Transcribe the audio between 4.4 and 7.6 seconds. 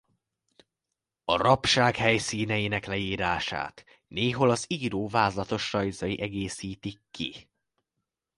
az író vázlatos rajzai egészítik ki.